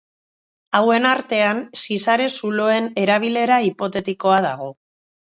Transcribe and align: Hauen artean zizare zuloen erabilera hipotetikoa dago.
Hauen 0.77 1.03
artean 1.09 1.59
zizare 1.81 2.25
zuloen 2.35 2.87
erabilera 3.01 3.59
hipotetikoa 3.67 4.39
dago. 4.47 4.71